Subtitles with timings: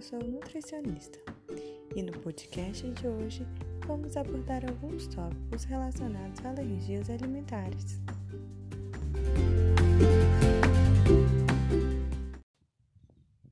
[0.00, 1.18] eu sou nutricionista
[1.94, 3.46] e no podcast de hoje
[3.86, 8.00] vamos abordar alguns tópicos relacionados a alergias alimentares.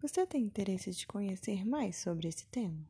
[0.00, 2.80] Você tem interesse de conhecer mais sobre esse tema?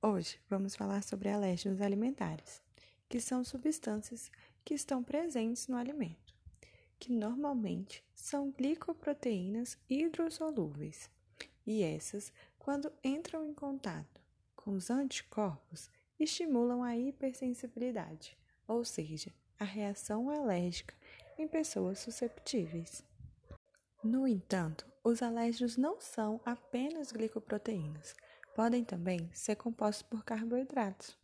[0.00, 2.62] Hoje vamos falar sobre alérgenos alimentares,
[3.10, 4.30] que são substâncias
[4.64, 6.25] que estão presentes no alimento
[6.98, 11.10] que normalmente são glicoproteínas hidrossolúveis,
[11.66, 14.20] e essas, quando entram em contato
[14.54, 18.36] com os anticorpos, estimulam a hipersensibilidade,
[18.66, 20.94] ou seja, a reação alérgica
[21.38, 23.04] em pessoas susceptíveis.
[24.02, 28.14] No entanto, os alérgenos não são apenas glicoproteínas,
[28.54, 31.16] podem também ser compostos por carboidratos.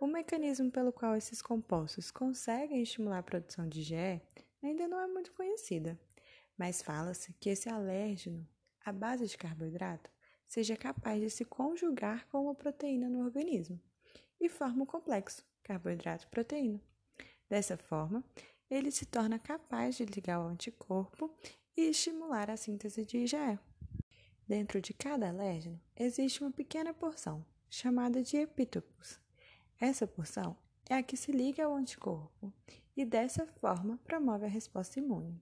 [0.00, 4.22] O mecanismo pelo qual esses compostos conseguem estimular a produção de GE
[4.62, 5.98] ainda não é muito conhecida,
[6.56, 8.46] mas fala-se que esse alérgeno,
[8.84, 10.10] à base de carboidrato,
[10.46, 13.80] seja capaz de se conjugar com uma proteína no organismo
[14.40, 16.80] e forma o complexo carboidrato-proteína.
[17.48, 18.24] Dessa forma,
[18.68, 21.34] ele se torna capaz de ligar o anticorpo
[21.76, 23.58] e estimular a síntese de IgE.
[24.46, 29.20] Dentro de cada alérgeno existe uma pequena porção, chamada de epítopos.
[29.80, 30.56] Essa porção
[30.90, 32.52] é a que se liga ao anticorpo
[32.96, 35.40] e dessa forma promove a resposta imune.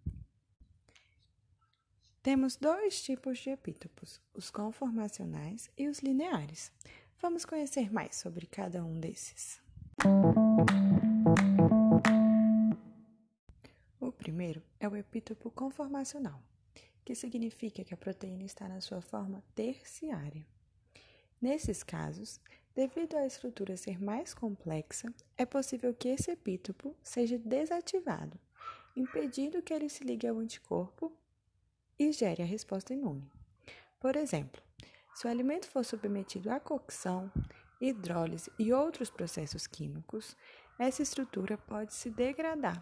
[2.23, 6.71] Temos dois tipos de epítopos, os conformacionais e os lineares.
[7.19, 9.59] Vamos conhecer mais sobre cada um desses.
[13.99, 16.43] O primeiro é o epítopo conformacional,
[17.03, 20.47] que significa que a proteína está na sua forma terciária.
[21.41, 22.39] Nesses casos,
[22.75, 28.39] Devido à estrutura ser mais complexa, é possível que esse epítopo seja desativado,
[28.95, 31.13] impedindo que ele se ligue ao anticorpo
[31.99, 33.29] e gere a resposta imune.
[33.99, 34.63] Por exemplo,
[35.13, 37.33] se o alimento for submetido à cocção,
[37.81, 40.37] hidrólise e outros processos químicos,
[40.79, 42.81] essa estrutura pode se degradar,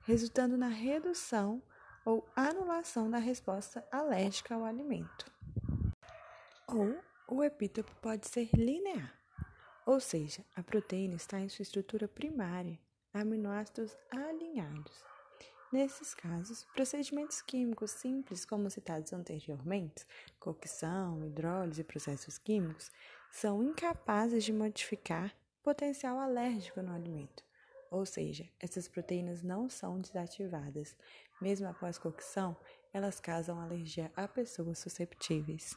[0.00, 1.62] resultando na redução
[2.04, 5.30] ou anulação da resposta alérgica ao alimento.
[6.66, 6.98] Ou
[7.28, 9.23] o epítopo pode ser linear
[9.86, 12.78] ou seja, a proteína está em sua estrutura primária,
[13.12, 15.04] aminoácidos alinhados.
[15.70, 20.06] Nesses casos, procedimentos químicos simples, como citados anteriormente,
[20.38, 22.92] cocção, hidrólise e processos químicos,
[23.30, 27.42] são incapazes de modificar potencial alérgico no alimento.
[27.90, 30.96] Ou seja, essas proteínas não são desativadas.
[31.40, 32.56] Mesmo após cocção,
[32.92, 35.76] elas causam alergia a pessoas susceptíveis.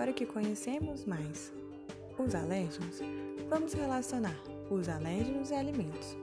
[0.00, 1.52] Agora que conhecemos mais
[2.18, 3.00] os alérgenos,
[3.50, 4.34] vamos relacionar
[4.70, 6.16] os alérgenos e alimentos.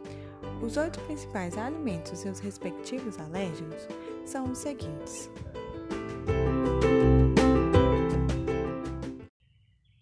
[0.64, 3.88] Os oito principais alimentos e os respectivos alérgenos
[4.26, 5.30] são os seguintes.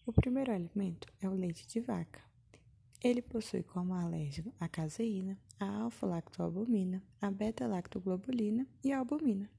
[0.06, 2.22] O primeiro alimento é o leite de vaca.
[3.03, 9.50] Ele possui como alérgeno a caseína, a alfa-lactoalbumina, a beta-lactoglobulina e a albumina.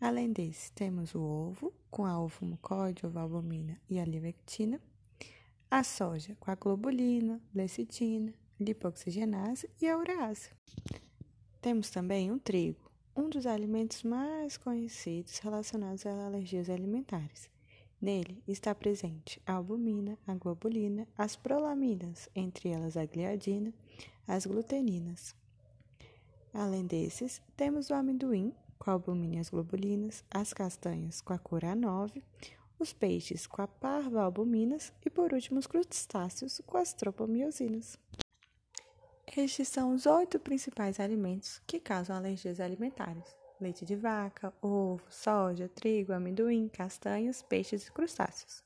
[0.00, 4.80] Além desse, temos o ovo, com a ovo-mucóide, ovalbumina e a livectina,
[5.68, 10.50] a soja, com a globulina, lecitina, lipoxigenase e a urease.
[11.60, 17.50] Temos também o trigo, um dos alimentos mais conhecidos relacionados às alergias alimentares.
[18.00, 23.74] Nele está presente a albumina, a globulina, as prolaminas, entre elas a gliadina,
[24.28, 25.34] as gluteninas.
[26.54, 31.38] Além desses, temos o amendoim, com a albumina e as globulinas, as castanhas com a
[31.38, 32.22] cor A9,
[32.78, 37.98] os peixes com a parva albuminas e, por último, os crustáceos com as tropomiosinas.
[39.36, 45.68] Estes são os oito principais alimentos que causam alergias alimentares: leite de vaca, ovo, soja,
[45.68, 48.62] trigo, amendoim, castanhas, peixes e crustáceos.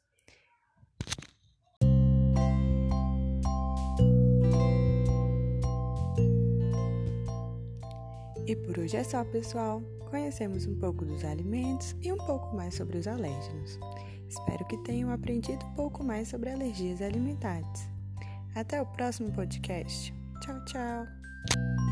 [8.46, 9.82] E por hoje é só, pessoal.
[10.12, 13.80] Conhecemos um pouco dos alimentos e um pouco mais sobre os alérgenos.
[14.28, 17.88] Espero que tenham aprendido um pouco mais sobre alergias alimentares.
[18.54, 20.12] Até o próximo podcast.
[20.42, 21.91] Tchau, tchau!